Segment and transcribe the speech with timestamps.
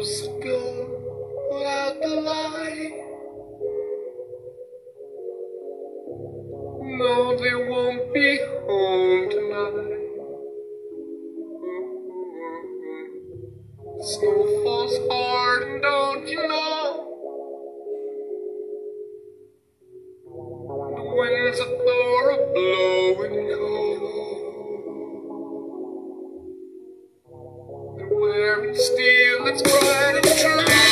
[0.00, 0.28] close
[2.00, 2.92] the light.
[6.82, 10.00] No, they won't be home tonight.
[14.00, 16.79] Snow falls hard, don't you know?
[28.10, 30.89] They're wearing steel that's bright and true.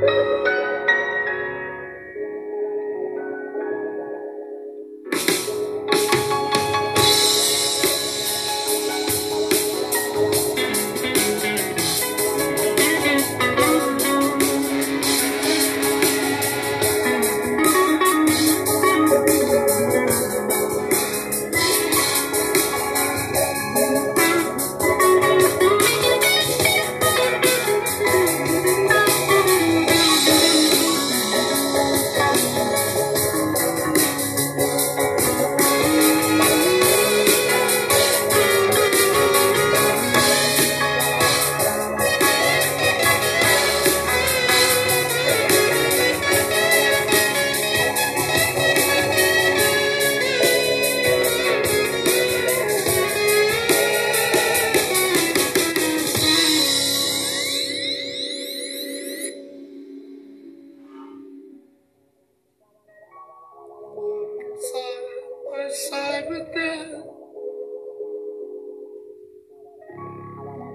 [0.00, 0.39] Side
[65.74, 67.04] side with them.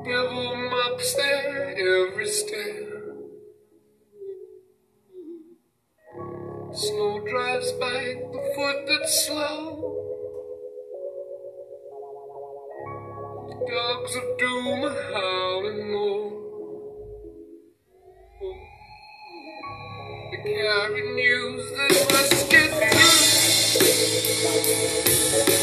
[0.06, 2.96] Give 'em up there every step.
[6.74, 9.96] Snow drives by the foot that's slow.
[13.68, 16.32] Dogs of doom are howling more.
[20.32, 23.45] They carry news that must get through.
[24.16, 25.55] Música